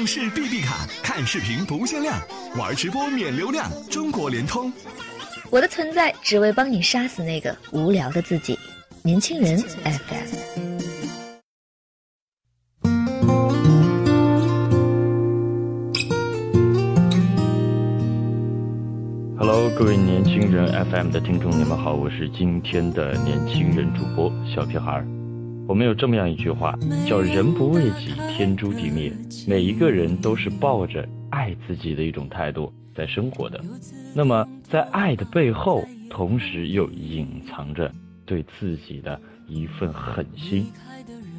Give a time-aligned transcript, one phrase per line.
[0.00, 2.18] 上市 BB 卡，看视频不限量，
[2.56, 3.70] 玩直播免流量。
[3.90, 4.72] 中国联通。
[5.50, 8.58] 我的存在只为帮你杀死那个无聊的自己。
[9.02, 10.78] 年轻人 FM。
[19.38, 25.06] Hello，各位年轻人 FM 的听众，你们好，我是今天的年轻人主播小屁孩儿。
[25.70, 26.76] 我们有这么样一句话，
[27.06, 29.12] 叫“人不为己，天诛地灭”。
[29.46, 33.60] 每一个人都是抱着爱自己的一种态度在生活的。
[34.12, 37.88] 那么，在爱的背后，同时又隐藏着
[38.26, 40.66] 对自己的一份狠心。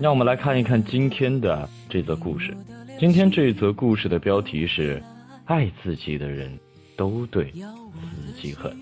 [0.00, 2.52] 让我们来看一看今天的这则故事。
[2.98, 5.00] 今天这则故事的标题是
[5.46, 6.50] “爱自己的人
[6.96, 7.52] 都对”。
[7.54, 8.76] 自己狠。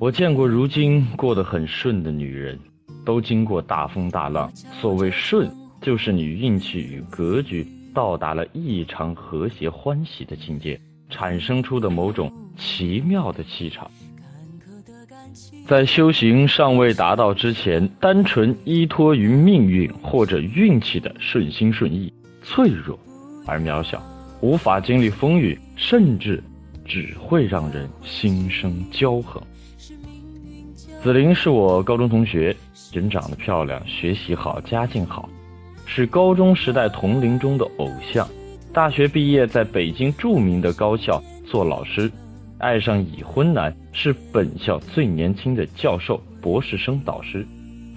[0.00, 2.58] 我见过如今过得很顺的女人，
[3.04, 4.52] 都经过大风大浪。
[4.80, 5.48] 所谓顺，
[5.80, 10.78] 就是你运气与格局到达了异常和谐欢喜的境界，
[11.08, 13.90] 产生出的某种奇妙的气场。
[15.66, 22.98] 在修行尚未达到之前，单纯依托于命运或者运气的顺心顺意，脆弱
[23.46, 24.02] 而渺小。
[24.40, 26.42] 无法经历风雨，甚至
[26.84, 29.42] 只会让人心生骄横。
[31.04, 32.56] 紫菱是我高中同学，
[32.90, 35.28] 人长得漂亮，学习好，家境好，
[35.84, 38.26] 是高中时代同龄中的偶像。
[38.72, 42.10] 大学毕业，在北京著名的高校做老师，
[42.56, 47.46] 爱上已婚男，是本校最年轻的教授、博士生导师，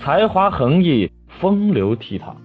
[0.01, 2.35] 才华横溢，风流倜傥。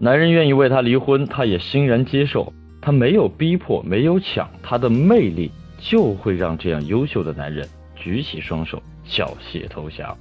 [0.00, 2.52] 男人愿意为她离婚，她也欣然接受。
[2.82, 10.16] 她没有逼迫，没有抢，她的魅力就会让这样优秀的男人举起双手缴械投降。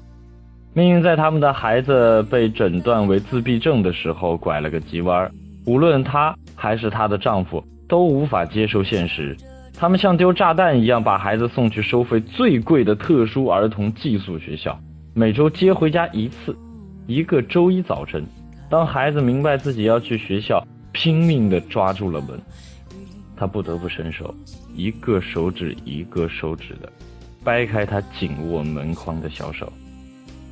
[0.73, 5.31] 命运在他们的孩子被诊断为自闭症的时候拐了个急弯儿
[5.65, 9.35] 无论她还是她的丈夫都无法接受现实，
[9.73, 14.77] 他们像丢炸弹一样把孩子送去收费最贵的特殊儿童寄宿学校，
[15.13, 16.55] 每周接回家一次。
[17.07, 18.25] 一个周一早晨，
[18.69, 20.65] 当孩子明白自己要去学校。
[20.91, 22.39] 拼命地抓住了门，
[23.35, 24.33] 她不得不伸手，
[24.73, 26.89] 一个手指一个手指的
[27.45, 29.71] 掰开她紧握门框的小手。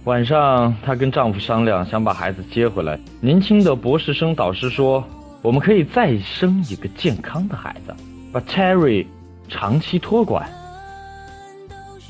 [0.06, 2.98] 晚上，她跟丈夫商量，想把孩子接回来。
[3.20, 5.04] 年轻的博士生导师说
[5.42, 7.94] ：“我们可以再生一个健康的孩子，
[8.32, 9.06] 把 Terry
[9.50, 10.48] 长期托管。”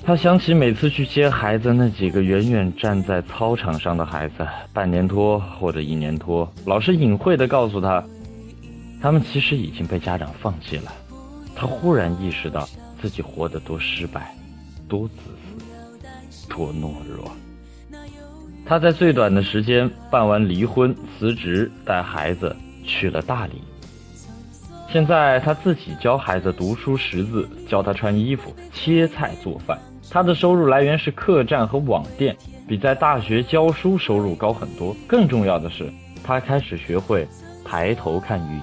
[0.05, 8.03] 他想起每次去接孩子，那几个远远站在操场上的孩子，半年托或者一年托，老师隐晦地告诉他。
[9.01, 10.91] 他们其实已经被家长放弃了，
[11.55, 12.67] 他忽然意识到
[13.01, 14.33] 自己活得多失败，
[14.93, 15.15] 多自
[16.29, 17.31] 私，多懦弱。
[18.63, 23.53] 他在最短的时间办完离婚，辞职，带孩子去了大理。
[24.91, 29.79] 现在他自己教孩子读书识字，教他穿衣服、切菜做饭。
[30.11, 32.37] 他的收入来源是客栈和网店，
[32.67, 34.95] 比在大学教书收入高很多。
[35.07, 35.91] 更重要的是，
[36.23, 37.27] 他开始学会
[37.65, 38.61] 抬头看云。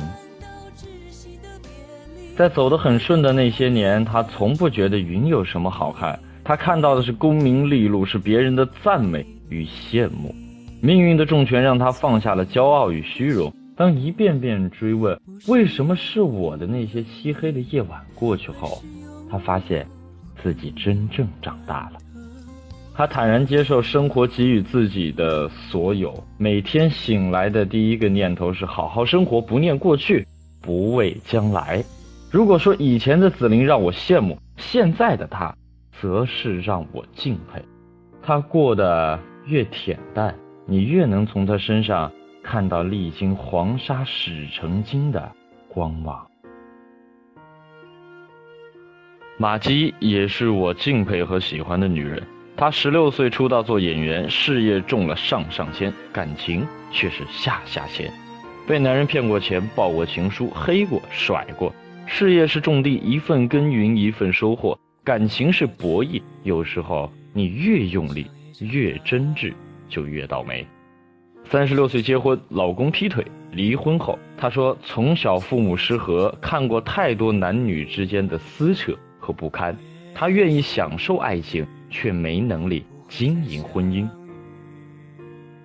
[2.40, 10.34] 在走得很顺的那些年，他从不觉得云有什么好看，他看到的是功名利禄，是别人的赞美与羡慕。
[10.80, 13.52] 命运的重拳让他放下了骄傲与虚荣。
[13.76, 18.82] 当一遍遍追问为什么是我的那些漆黑的夜晚过去后，
[19.30, 19.86] 他发现
[20.42, 21.98] 自己真正长大了。
[22.94, 30.26] 他坦然接受生活给予自己的所有，每天醒来的第一个念头是好好生活，不念过去，
[30.62, 31.84] 不畏将来。
[32.30, 35.52] 如果说以前的紫菱让我羡慕，现在的她，
[36.00, 37.60] 则是让我敬佩。
[38.22, 40.32] 她过得越恬淡，
[40.64, 45.32] 你越能从她身上看到历经黄沙始成金的
[45.68, 46.24] 光芒。
[49.36, 52.22] 马姬也是我敬佩和喜欢的女人。
[52.56, 58.08] 她十六岁出道做演员，事业中了上上签，感情却是下下签，
[58.68, 61.74] 被男人骗过钱，抱过情书，黑过，甩过。
[62.06, 68.26] 事业是种地，一份耕耘一份收获；感情是博弈，有时候你越用力
[68.58, 69.52] 越真挚，
[69.88, 70.66] 就越倒霉。
[71.44, 79.76] 三十六岁结婚，老公劈腿，离婚后，她说从小父母失和，看过太多男女之间的撕扯和不堪，
[80.14, 84.08] 她愿意享受爱情，却没能力经营婚姻。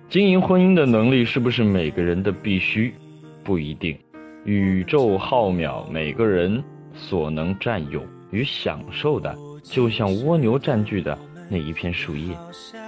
[0.08, 2.94] 经营婚姻的能力是不是每个人的必须？
[3.44, 3.96] 不一定。
[4.46, 6.62] 宇宙浩渺，每个人
[6.94, 8.00] 所能占有
[8.30, 9.34] 与享受的，
[9.64, 11.18] 就像蜗牛占据的
[11.50, 12.32] 那一片树叶。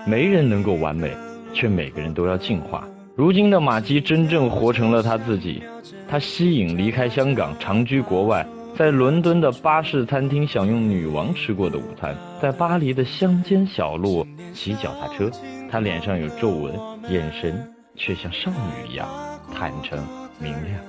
[0.06, 1.12] 没人能够完美，
[1.52, 2.86] 却每个人都要进化。
[3.16, 5.60] 如今的马姬真正活成了他自己，
[6.08, 8.46] 他吸引离开香港，长居国外，
[8.76, 14.24] 在伦敦的巴士餐厅享用女王吃过的午餐，在巴黎的乡间小路
[14.54, 15.28] 骑脚踏车。
[15.68, 16.72] 他脸上有皱纹，
[17.10, 19.08] 眼神却像少女一样
[19.52, 19.98] 坦诚
[20.38, 20.80] 明亮，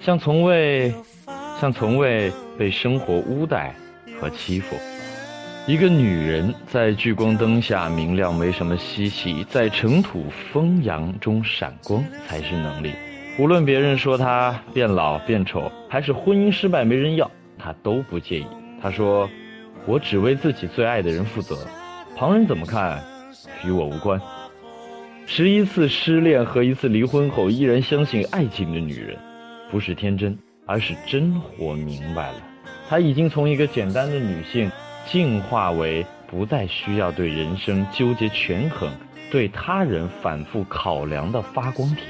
[0.00, 0.92] 像从未，
[1.60, 3.74] 像从未被生活污待
[4.20, 4.76] 和欺负。
[5.66, 12.92] 一个女人在聚光灯下明亮没什么稀奇，在尘土风扬中闪光才是能力。
[13.38, 18.46] 无论别人说她变老变丑，还是婚姻失败没人要，她都不介意。
[18.80, 19.28] 她说
[19.84, 21.66] ：“我只为自己最爱的人负责，
[22.16, 23.02] 旁人怎么看，
[23.64, 24.18] 与我无关。”
[25.26, 29.18] 十一次失恋和一次离婚后依然相信爱情的女人，
[29.70, 32.42] 不是天真，而是真活明白了。
[32.88, 34.70] 她已经从一个简单的女性。
[35.10, 38.92] 进化为不再需要对人生纠结权衡、
[39.30, 42.02] 对他人反复考量的发光体。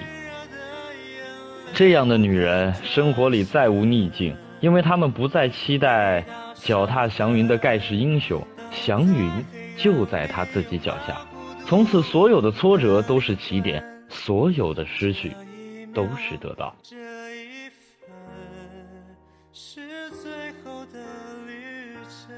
[1.72, 6.24] 这样的女人，生活里再无逆境，因为她们不再期待
[6.54, 9.30] 脚踏祥云的盖世英雄，祥云
[9.76, 11.16] 就在她自己脚下。
[11.68, 15.30] 从此，所有的挫折都是起点，所有的失去
[15.94, 16.74] 都是得到。
[19.60, 20.30] 是最
[20.62, 21.00] 后的
[21.48, 22.32] 旅程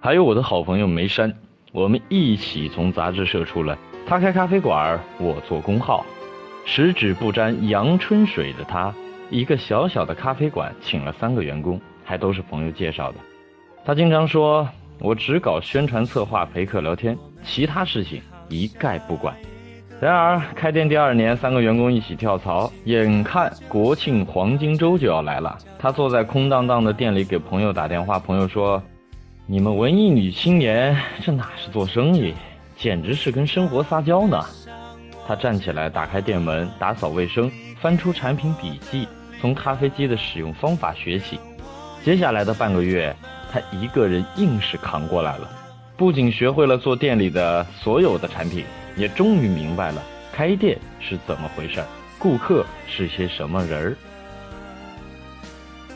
[0.00, 1.36] 还有我的好朋友梅山，
[1.72, 3.76] 我们一起从杂志社出来。
[4.06, 6.06] 他开咖啡馆，我做工号，
[6.64, 8.94] 十指不沾阳春水的他，
[9.30, 13.18] 一个小小的咖啡馆，请了三个员工，还都是朋友介绍的。
[13.84, 14.68] 他经常说
[15.02, 19.34] ：“我只搞宣传策划，陪客聊天，其他事情一概不管。”
[20.00, 28.82] 然而开店第二年，三个员工一起跳槽，眼看国庆黄金周就要来了，他坐在空荡荡的店里给朋友打电话，朋友说。
[29.46, 32.32] 你们文艺女青年，这哪是做生意，
[32.76, 34.44] 简直是跟生活撒娇呢！
[35.26, 37.50] 他站起来，打开店门，打扫卫生，
[37.80, 39.08] 翻出产品笔记，
[39.40, 41.40] 从咖啡机的使用方法学起。
[42.04, 43.12] 接下来的半个月，
[43.50, 45.50] 他一个人硬是扛过来了。
[46.00, 48.64] 不仅学会了做店里的所有的产品，
[48.96, 50.02] 也终于明白了
[50.32, 51.86] 开店是怎么回事儿，
[52.18, 53.96] 顾客是些什么人儿。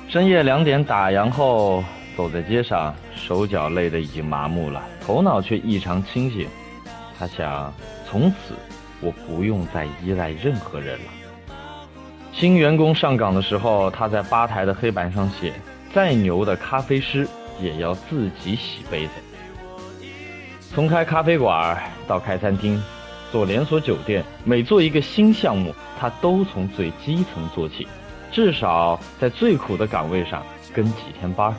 [0.07, 1.83] 深夜两点打烊后。
[2.17, 6.47] 走在街上，手脚累得已经麻木了，头脑却异常清醒。
[7.19, 7.73] 他想，
[8.07, 8.55] 从此
[9.01, 11.05] 我不用再依赖任何人了。
[12.31, 15.55] 新员工上岗的时候，他在吧台的黑板上写
[15.95, 17.27] ：“再牛的咖啡师
[17.59, 19.13] 也要自己洗杯子。”
[20.75, 22.83] 从开咖啡馆到开餐厅，
[23.31, 27.87] 做连锁酒店，每做一个新项目，他都从最基层做起，
[28.33, 30.45] 至少在最苦的岗位上
[30.75, 31.55] 跟几天班。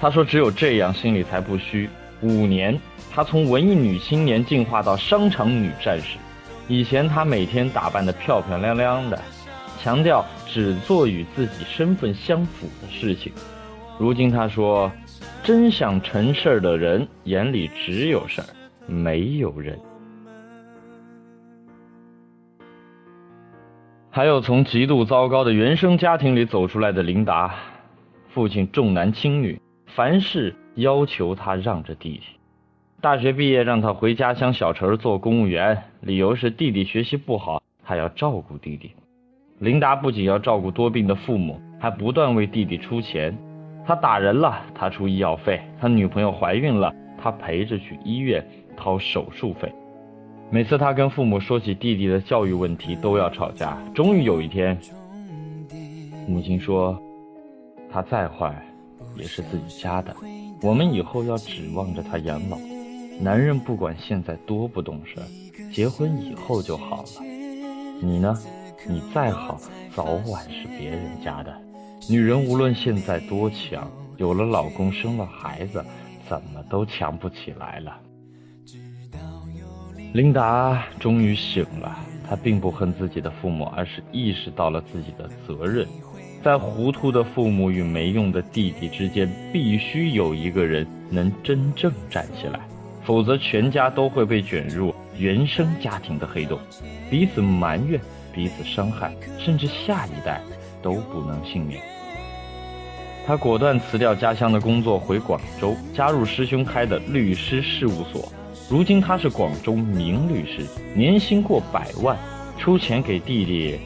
[0.00, 1.90] 他说：“只有这样，心里才不虚。
[2.22, 2.80] 五年，
[3.10, 6.16] 他从文艺女青年进化到商场女战士。
[6.68, 9.20] 以前，他每天打扮得漂漂亮亮的，
[9.82, 13.30] 强调只做与自己身份相符的事情。
[13.98, 14.90] 如今，他说，
[15.48, 18.46] 真想成事儿的人眼里只有事儿，
[18.86, 19.80] 没有人。
[24.10, 27.54] 还有从极度糟糕的原生家庭里走出来的琳达，
[28.28, 29.58] 父亲重男轻女。”
[29.96, 32.24] 凡事要求他让着弟弟。
[33.00, 38.90] 大学毕业，让他回家乡小城做公务员，理由是弟弟学习不好，他要照顾弟弟。
[39.60, 43.34] 琳达不仅要照顾多病的父母，还不断为弟弟出钱。
[43.88, 49.72] 他打人了，他出医药费；他女朋友怀孕了，他陪着去医院掏手术费。
[50.50, 53.78] 每次他跟父母说起弟弟的教育问题，都要吵架。
[53.94, 54.78] 终于有一天，
[56.26, 57.00] 母亲说
[57.90, 58.54] ：“他再坏。”
[59.16, 60.14] 也是自己家的，
[60.60, 62.58] 我们以后要指望着他养老。
[63.18, 65.18] 男人不管现在多不懂事，
[65.72, 67.24] 结婚以后就好了。
[68.02, 68.36] 你呢？
[68.86, 69.58] 你再好，
[69.94, 71.67] 早晚是别人家的。
[72.10, 75.84] 女人无论现在多强，有了老公，生了孩子，
[76.26, 78.00] 怎么都强不起来了。
[80.14, 85.86] 琳达终于醒了，她并不恨自己的父母，而是意识到了自己的责任。
[86.42, 92.60] 在糊涂的父母与没用的弟弟之间，必须有一个人能真正站起来，
[93.04, 96.58] 否则全家都会被卷入原生家庭的黑洞，
[97.10, 98.00] 彼此埋怨，
[98.32, 100.40] 彼此伤害，甚至下一代
[100.80, 101.82] 都不能幸免。
[103.28, 108.26] 他果断辞掉家乡的工作，回广州，加入师兄开的律师事务所。
[108.70, 112.16] 如今他是广州名律师，年薪过百万，
[112.56, 113.78] 出钱给弟弟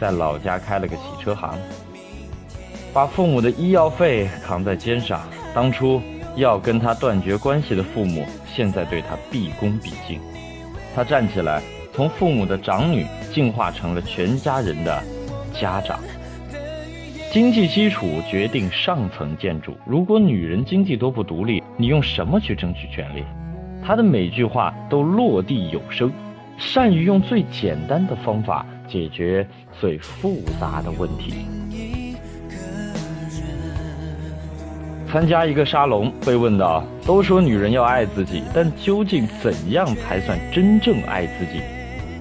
[0.00, 1.58] 在老家开了个洗车行。
[2.90, 5.20] 把父母的医药费扛在肩上，
[5.54, 6.00] 当初
[6.36, 10.18] 要跟他断绝关系的父母，现在对他毕恭毕敬。
[10.94, 15.04] 他站起来，从父母的长女进化成了全家人的
[15.52, 16.00] 家长。
[17.30, 19.76] 经济基础决定上层建筑。
[19.84, 23.22] 如果女人经济都不独立，你用什么去争取权利？
[23.84, 26.10] 他的每句话都落地有声，
[26.56, 29.46] 善于用最简单的方法解决
[29.78, 31.44] 最复杂的问题。
[35.06, 41.60] 参加一个沙龙，被问到：“都说女人要爱自己，但究竟怎样才算真正爱自己？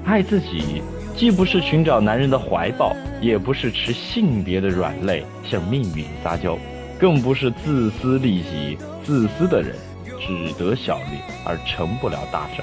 [0.06, 0.82] 爱自己，
[1.18, 6.56] 既不是寻找男人的怀抱，也不是持性别的软肋向命运撒娇，
[7.00, 8.78] 更不是自私利己。
[9.04, 9.76] 自私的人
[10.20, 12.62] 只得小利，而成不了大事。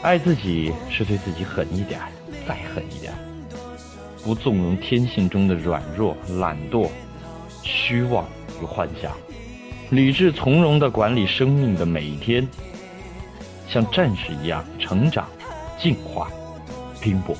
[0.00, 2.00] 爱自己是对自己狠一点，
[2.46, 3.12] 再狠一点，
[4.24, 6.88] 不纵容天性中的软弱、懒惰、
[7.62, 8.24] 虚妄
[8.62, 9.12] 与幻想。”
[9.90, 12.48] 理智从容地管理生命的每一天，
[13.68, 15.28] 像战士一样成长、
[15.78, 16.30] 进化、
[17.00, 17.36] 拼搏。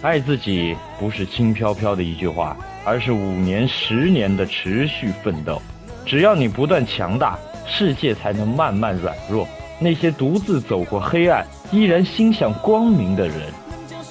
[0.00, 5.60] 爱自己不是轻飘飘的一句话，而是五年、十年的持续奋斗。
[6.06, 7.36] 只要你不断强大，
[7.66, 9.46] 世界才能慢慢软弱。
[9.80, 13.52] 那些独自走过黑暗，依然心向光明的人，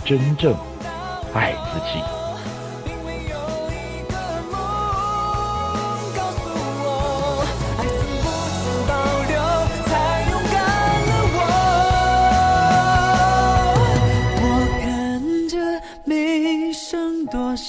[0.03, 0.53] 真正
[1.33, 2.16] 爱自己。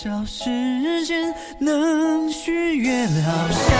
[0.00, 3.77] 少时间能许愿好想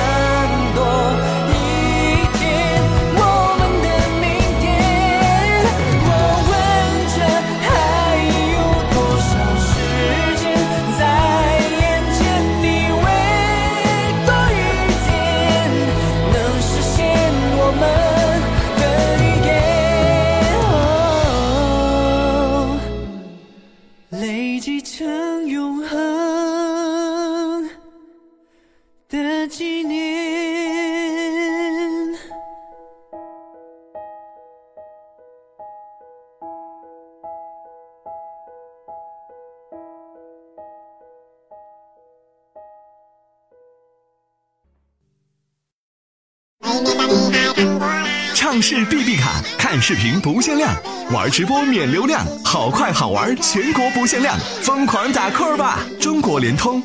[48.61, 50.75] 是 B B 卡，看视频不限量，
[51.13, 55.81] 玩直播免流量，好快好玩，全国不限量，疯狂打 call 吧！
[56.01, 56.83] 中国联通。